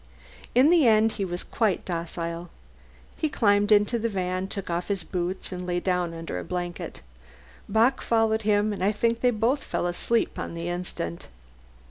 In 0.55 0.71
the 0.71 0.87
end 0.87 1.11
he 1.11 1.25
was 1.25 1.43
quite 1.43 1.85
docile. 1.85 2.49
He 3.17 3.29
climbed 3.29 3.71
into 3.71 3.99
the 3.99 4.09
van, 4.09 4.47
took 4.47 4.67
off 4.67 4.87
his 4.87 5.03
boots, 5.03 5.51
and 5.51 5.67
lay 5.67 5.79
down 5.79 6.11
under 6.15 6.39
a 6.39 6.43
blanket. 6.43 7.01
Bock 7.69 8.01
followed 8.01 8.41
him, 8.41 8.73
and 8.73 8.83
I 8.83 8.93
think 8.93 9.21
they 9.21 9.29
both 9.29 9.63
fell 9.63 9.85
asleep 9.85 10.39
on 10.39 10.55
the 10.55 10.69
instant. 10.69 11.27